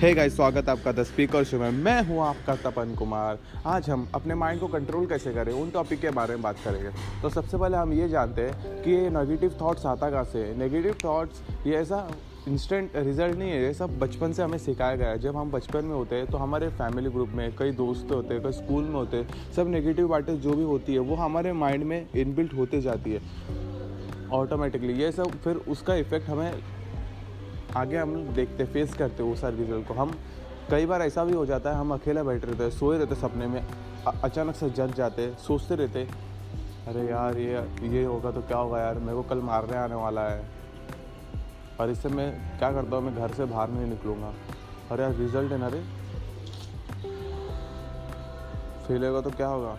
Hey 0.00 0.12
guys 0.14 0.34
स्वागत 0.36 0.68
है 0.68 0.72
आपका 0.72 0.92
द 0.92 1.02
स्पीकर 1.04 1.44
शो 1.44 1.58
में। 1.58 1.70
मैं 1.70 2.02
हूँ 2.04 2.20
आपका 2.24 2.54
तपन 2.56 2.94
कुमार। 2.98 3.38
आज 3.66 3.88
हम 3.90 4.06
अपने 4.14 4.34
माइंड 4.34 4.60
को 4.60 4.68
कंट्रोल 4.68 5.06
कैसे 5.06 5.32
करें, 5.34 5.52
उन 5.52 5.70
टॉपिक 5.70 6.00
के 6.00 6.10
बारे 6.10 6.34
में 6.34 6.42
बात 6.42 6.56
करेंगे। 6.64 6.90
तो 7.22 7.28
सबसे 7.28 7.58
पहले 7.58 7.76
हम 7.76 7.92
ये 7.92 8.08
जानते 8.08 8.42
हैं 8.42 8.82
कि 8.82 8.90
ये 8.90 9.10
नेगेटिव 9.10 9.56
थॉट्स 9.60 9.86
आता 9.86 10.10
कहाँ 10.10 10.24
से 10.24 10.54
नेगेटिव 10.58 10.96
थॉट्स 11.04 11.42
ये 11.66 11.74
ऐसा 11.76 12.08
इंस्टेंट 12.48 12.96
रिज़ल्ट 12.96 13.38
नहीं 13.38 13.50
है, 13.50 13.62
ये 13.62 13.74
सब 13.74 13.98
बचपन 13.98 14.32
से 14.32 14.42
हमें 14.42 14.58
सिखाया 14.58 14.96
गया 14.96 15.08
है। 15.08 15.18
जब 15.18 15.36
हम 15.36 15.50
बचपन 15.50 15.84
में 15.84 15.94
होते 15.94 16.16
हैं 16.16 16.26
तो 16.26 16.38
हमारे 16.38 16.68
फैमिली 16.70 17.10
ग्रुप 17.10 17.32
में, 17.34 17.54
कई 17.58 17.72
दोस्त 17.74 18.12
होते 18.12 18.34
हैं, 18.34 18.42
कई 18.42 18.52
स्कूल 18.54 18.84
में 18.84 18.94
होते 18.94 19.16
हैं, 19.16 19.52
सब 19.52 19.68
नेगेटिव 19.68 20.08
बातें 20.08 20.34
जो 20.40 20.54
भी 20.54 20.64
होती 20.64 20.92
है, 20.92 20.98
वो 21.00 21.16
हमारे 21.16 21.52
माइंड 21.54 21.84
में 21.84 22.06
इनबिल्ट 22.16 22.54
होते 22.54 22.80
जाती 22.80 23.12
है। 23.12 24.28
ऑटोमेटिकली 24.32 25.00
ये 25.02 25.12
सब, 25.12 25.40
फिर 25.40 25.56
उसका 25.68 25.94
इफ़ेक्ट 25.96 26.28
हमें 26.28 26.52
आगे 27.76 27.96
हम 27.96 28.14
देखते 28.34 28.64
फेस 28.64 28.94
करते 28.94 29.22
वो 29.22 29.34
सारे 29.36 29.56
रिज़ल्ट 29.56 29.86
को। 29.88 29.94
हम 29.94 30.12
कई 30.70 30.86
बार 30.86 31.02
ऐसा 31.02 31.24
भी 31.24 31.32
हो 31.32 31.44
जाता 31.46 31.70
है, 31.70 31.76
हम 31.76 31.92
अकेला 31.94 32.22
बैठे 32.22 32.46
रहते 32.46 32.62
हैं, 32.64 32.70
सोए 32.70 32.98
रहते 32.98 33.14
सपने 33.14 33.46
में 33.46 33.62
अचानक 34.24 34.54
से 34.54 34.70
जग 34.70 34.94
जाते, 34.94 35.30
सोचते 35.38 35.74
रहते, 35.74 36.02
अरे 36.88 37.06
यार, 37.06 37.38
ये 37.38 37.88
ये 37.88 38.04
होगा 38.04 38.30
तो 38.30 38.40
क्या 38.40 38.58
होगा 38.58 38.78
यार, 38.78 38.98
मेरे 38.98 39.14
को 39.14 39.22
कल 39.22 39.38
मारने 39.40 39.76
आने 39.76 39.94
वाला 39.94 40.28
है। 40.28 40.44
और 41.80 41.90
इससे 41.90 42.08
मैं 42.08 42.58
क्या 42.58 42.72
करता 42.72 42.96
हूँ, 42.96 43.04
मैं 43.04 43.14
घर 43.16 43.32
से 43.32 43.44
बाहर 43.44 43.68
नहीं 43.68 43.86
निकलूँगा। 43.86 44.32
अरे 44.90 45.02
यार 45.02 45.14
रिज़ल्ट 45.14 45.52
है 45.52 45.58
ना 45.58 45.68
रे। 45.68 45.80
फेल 48.86 49.04
होगा 49.04 49.20
तो 49.20 49.30
क्या 49.30 49.46
होगा? 49.46 49.76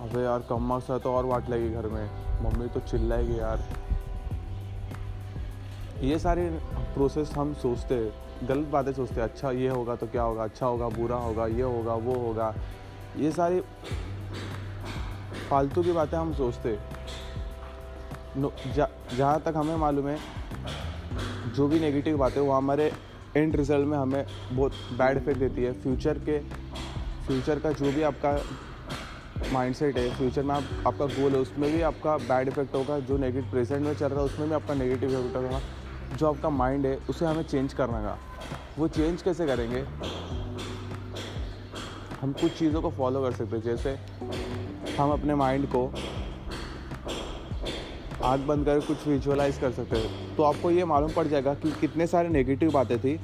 अबे 0.00 0.22
यार, 0.22 0.44
कम 0.48 0.62
मार्क्स 0.62 0.90
है 0.90 0.98
तो 0.98 1.12
और 1.12 1.24
वाट 1.24 1.48
लगेगी 1.50 1.74
घर 1.74 1.86
में। 1.86 2.04
मम्मी 2.42 2.68
तो 2.68 2.80
चिल्लाएगी 2.80 3.38
यार। 3.38 3.64
ये 6.02 6.18
सारी 6.18 6.48
प्रोसेस 6.94 7.30
हम 7.36 7.52
सोचते 7.62 7.94
हैं 7.94 8.48
गलत 8.48 8.66
बातें 8.68 8.92
सोचते 8.92 9.14
हैं 9.14 9.28
अच्छा 9.28 9.50
ये 9.52 9.68
होगा 9.68 9.94
तो 9.96 10.06
क्या 10.06 10.22
होगा 10.22 10.44
अच्छा 10.44 10.66
होगा 10.66 10.88
बुरा 10.90 11.16
होगा 11.18 11.46
ये 11.48 11.62
होगा 11.62 11.94
वो 12.06 12.14
होगा 12.16 12.54
ये 13.16 13.30
सारी 13.32 13.60
फालतू 15.50 15.82
की 15.82 15.92
बातें 15.92 16.16
हम 16.18 16.32
सोचते। 16.34 16.78
जहाँ 18.36 19.40
तक 19.40 19.54
हमें 19.56 19.76
मालूम 19.76 20.08
है 20.08 20.18
जो 21.54 21.66
भी 21.68 21.80
नेगेटिव 21.80 22.16
बातें 22.18 22.40
वो 22.40 22.52
हमारे 22.52 22.92
एंड 23.36 23.56
रिज़ल्ट 23.56 23.86
में 23.88 23.96
हमें 23.98 24.24
बहुत 24.52 24.72
बैड 24.98 25.16
इफ़ेक्ट 25.16 25.40
देती 25.40 25.62
है। 25.64 25.72
फ्यूचर 25.82 26.18
के 26.28 26.38
फ्यूचर 27.26 27.58
का 27.58 27.72
जो 27.72 27.92
भी 27.92 28.02
आपका 28.02 28.32
माइंडसेट 29.52 29.96
है 29.98 30.08
फ्यूचर 30.16 30.42
में 30.42 30.54
आप, 30.54 30.62
आपका 30.86 31.06
गोल 31.06 31.32
है 31.32 31.38
उसमें 31.40 31.70
भी 31.72 31.80
आपका 31.82 32.16
बैड 32.18 32.48
इफ़ेक्ट 32.48 32.74
होगा। 32.74 32.98
जो 33.00 33.16
नेगेटिव 33.18 33.50
प्रेजेंट 33.50 33.82
में 33.82 33.94
चल 33.94 34.06
रहा 34.06 34.20
है 34.20 34.24
उसमें 34.26 34.48
भी 34.48 34.54
आपका 34.54 34.74
नेगेटिव 34.74 35.10
इफ़ेक्ट 35.10 35.36
होगा। 35.36 35.60
जो 36.18 36.28
आपका 36.28 36.50
माइंड 36.50 36.86
है, 36.86 36.96
उसे 37.10 37.26
हमें 37.26 37.42
चेंज 37.42 37.72
करना 37.72 38.00
का 38.00 38.18
वो 38.78 38.88
चेंज 38.88 39.22
कैसे 39.22 39.46
करेंगे? 39.46 39.80
हम 42.20 42.32
कुछ 42.32 42.58
चीज़ों 42.58 42.82
को 42.82 42.90
फॉलो 42.90 43.22
कर 43.22 43.32
सकते 43.32 43.56
हैं। 43.56 43.62
जैसे 43.62 43.98
हम 44.96 45.10
अपने 45.10 45.34
माइंड 45.34 45.66
को 45.66 45.86
आँख 48.24 48.40
बंद 48.40 48.66
कर 48.66 48.80
कुछ 48.80 49.06
विजुअलाइज 49.06 49.58
कर 49.58 49.72
सकते 49.72 49.96
हैं। 49.96 50.36
तो 50.36 50.42
आपको 50.42 50.70
ये 50.70 50.84
मालूम 50.84 51.12
पड़ 51.12 51.26
जाएगा 51.26 51.54
कि 51.54 51.70
कितने 51.70 52.06
सारे 52.06 52.28
नेगेटिव 52.28 52.70
बातें 52.70 52.98
थी 52.98 53.20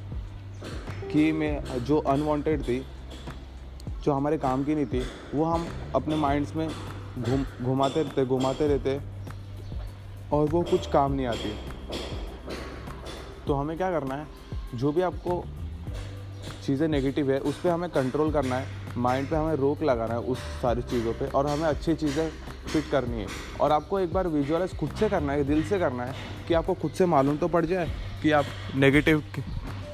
कि 1.12 1.32
मैं, 1.32 1.84
जो 1.84 1.98
अनवांटेड 1.98 2.62
थी, 2.62 2.86
जो 4.04 4.12
हमारे 4.12 4.38
काम 4.38 4.64
की 4.64 4.74
नहीं 4.74 4.86
थी, 4.86 5.02
वो 5.34 5.44
हम 5.44 5.66
अपने 5.94 6.16
माइंड्स 6.16 6.56
में 6.56 6.68
घूम, 7.18 7.44
घुमाते 7.62 8.02
रहते 8.02 8.24
घुमाते 8.24 8.66
रहते, 8.68 9.00
और 10.32 10.48
वो 10.48 10.62
कुछ 10.62 10.86
काम 10.86 11.12
नहीं 11.12 11.26
आती। 11.26 11.52
तो 13.48 13.54
हमें 13.54 13.76
क्या 13.76 13.90
करना 13.90 14.14
है? 14.14 14.26
जो 14.74 14.92
भी 14.92 15.02
आपको 15.02 15.44
चीज़ें 16.64 16.86
नेगेटिव 16.88 17.30
है, 17.32 17.38
उस 17.40 17.60
पर 17.60 17.70
हमें 17.70 17.88
कंट्रोल 17.90 18.32
करना 18.32 18.56
है। 18.56 18.66
माइंड 18.96 19.28
पे 19.28 19.36
हमें 19.36 19.54
रोक 19.56 19.82
लगाना 19.82 20.14
है 20.14 20.20
उस 20.22 20.38
सारी 20.62 20.82
चीज़ों 20.84 21.12
पे 21.12 21.26
और 21.28 21.46
हमें 21.46 21.64
अच्छी 21.64 21.94
चीज़ें 21.94 22.28
फिट 22.66 22.90
करनी 22.90 23.20
है। 23.20 23.26
और 23.60 23.72
आपको 23.72 24.00
एक 24.00 24.12
बार 24.12 24.28
विजुअलाइज 24.28 24.76
खुद 24.76 24.90
से 24.90 25.08
करना 25.08 25.32
है, 25.32 25.44
दिल 25.44 25.62
से 25.64 25.78
करना 25.78 26.04
है 26.04 26.14
कि 26.48 26.54
आपको 26.54 26.74
खुद 26.74 26.92
से 26.92 27.06
मालूम 27.06 27.36
तो 27.36 27.48
पड़ 27.48 27.64
जाए 27.66 27.90
कि 28.22 28.30
आप 28.30 28.44
नेगेटिव 28.74 29.22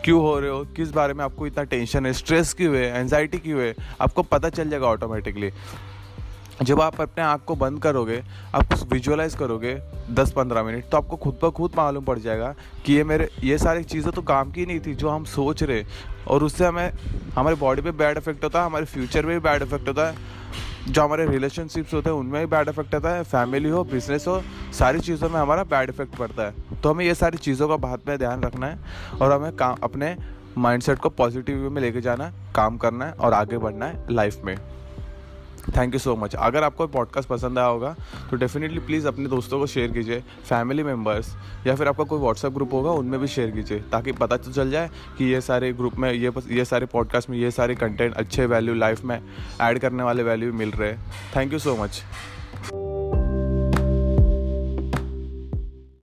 क्यों 0.04 0.20
हो 0.22 0.38
रहे 0.41 0.50
हो, 0.50 0.64
किस 0.76 0.91
बारे 0.93 1.14
में 1.14 1.25
आपको 1.25 1.47
इतना 1.47 1.64
टेंशन 1.64 2.06
है 2.06 2.12
स्ट्रेस 2.12 2.53
क्यों 2.54 2.75
है 2.76 2.84
एनजाइटी 3.00 3.38
क्यों 3.38 3.60
है, 3.60 3.75
आपको 4.00 4.22
पता 4.25 4.48
चल 4.50 4.70
जाएगा 4.70 4.87
ऑटोमेटिकली 4.87 5.50
जब 6.62 6.81
आप 6.81 7.00
अपने 7.00 7.25
आँख 7.25 7.42
को 7.44 7.54
बंद 7.56 7.82
करोगे, 7.82 8.22
आप 8.54 8.69
कुछ 8.69 8.82
विजुअलाइज 8.92 9.34
करोगे 9.34 9.75
10-15 10.10 10.62
मिनट 10.62 10.84
तो 10.84 10.97
आपको 10.97 11.16
खुद 11.16 11.38
ब 11.44 11.50
खुद 11.50 11.72
मालूम 11.76 12.04
पड़ 12.04 12.19
जाएगा 12.19 12.54
कि 12.87 12.92
ये 12.92 13.04
मेरे, 13.04 13.28
ये 13.44 13.59
सारी 13.59 13.84
चीज़ें 13.84 14.12
तो 14.12 14.22
काम 14.22 14.50
की 14.50 14.66
नहीं 14.66 14.81
थी, 14.81 14.94
जो 14.94 15.09
हम 15.09 15.25
सोच 15.25 15.62
रहे। 15.62 15.84
और 16.28 16.44
उससे 16.44 16.66
हमें, 16.66 16.93
हमारे 17.34 17.56
बॉडी 17.56 17.82
पे 17.82 17.91
बैड 17.91 18.16
इफ़ेक्ट 18.16 18.44
होता 18.44 18.60
है, 18.60 18.66
हमारे 18.66 18.84
फ्यूचर 18.84 19.26
में 19.26 19.34
भी 19.34 19.41
बैड 19.41 19.62
इफ़ेक्ट 19.62 19.88
होता 19.88 20.06
है। 20.09 20.16
जो 20.88 21.03
हमारे 21.03 21.26
रिलेशनशिप्स 21.26 21.94
होते 21.94 22.10
हैं, 22.10 22.16
उनमें 22.16 22.41
भी 22.41 22.47
बैड 22.47 22.69
इफ़ेक्ट 22.69 22.94
आता 22.94 23.10
है। 23.10 23.22
फैमिली 23.22 23.69
हो 23.69 23.84
बिज़नेस 23.84 24.25
हो, 24.28 24.43
सारी 24.78 25.00
चीज़ों 25.00 25.28
में 25.28 25.41
हमारा 25.41 25.64
बैड 25.64 25.91
इफ़ेक्ट 25.91 26.16
पड़ता 26.16 26.43
है। 26.43 26.81
तो 26.82 26.91
हमें 26.91 27.04
ये 27.04 27.14
सारी 27.14 27.38
चीज़ों 27.38 27.69
का 27.69 27.76
बात 27.76 28.09
में 28.09 28.19
ध्यान 28.19 28.43
रखना 28.43 28.66
है 28.66 28.78
और 29.22 29.32
हमें 29.32 29.56
काम 29.56 29.76
अपने 29.82 30.16
माइंडसेट 30.59 30.98
को 30.98 31.09
पॉजिटिव 31.09 31.59
वे 31.59 31.69
में 31.69 31.82
लेके 31.82 32.00
जाना 32.00 32.26
है, 32.26 32.32
काम 32.54 32.76
करना 32.76 33.06
है 33.06 33.12
और 33.12 33.32
आगे 33.32 33.59
बढ़ना 33.59 33.87
है 33.87 34.06
लाइफ 34.10 34.41
में। 34.44 34.56
थैंक 35.69 35.94
यू 35.94 35.98
सो 35.98 36.14
मच 36.16 36.34
अगर 36.34 36.62
आपको 36.62 36.86
पॉडकास्ट 36.86 37.28
पसंद 37.28 37.58
आया 37.58 37.66
होगा 37.66 37.94
तो 38.30 38.36
डेफिनेटली 38.36 38.78
प्लीज़ 38.78 39.06
अपने 39.08 39.26
दोस्तों 39.26 39.58
को 39.58 39.66
शेयर 39.66 39.91
कीजिए 39.92 40.20
फैमिली 40.48 40.82
मेंबर्स 40.82 41.34
या 41.66 41.75
फिर 41.75 41.88
आपका 41.88 42.04
कोई 42.04 42.20
व्हाट्सअप 42.20 42.52
ग्रुप 42.52 42.72
होगा, 42.72 42.91
उनमें 42.91 43.20
भी 43.20 43.26
शेयर 43.26 43.50
कीजिए, 43.50 43.80
ताकि 43.92 44.12
पता 44.12 44.36
तो 44.36 44.52
चल 44.52 44.70
जाए 44.70 44.91
कि 45.19 45.25
ये 45.25 45.41
सारे 45.41 45.72
ग्रुप 45.72 45.97
में, 45.97 46.12
ये 46.12 46.32
ये 46.50 46.64
सारे 46.64 46.86
पॉडकास्ट 46.86 47.30
में, 47.30 47.38
ये 47.38 47.50
सारे 47.50 47.75
कंटेंट 47.75 48.14
अच्छे 48.14 48.47
वैल्यू 48.47 48.75
लाइफ 48.75 49.04
में 49.04 49.20
ऐड 49.60 49.78
करने 49.78 50.02
वाले 50.02 50.22
वैल्यू 50.22 50.52
मिल 50.52 50.70
रहे 50.70 50.92
हैं। 50.92 51.12
Thank 51.36 51.52
you 51.52 51.58
so 51.58 51.76
much 51.76 52.02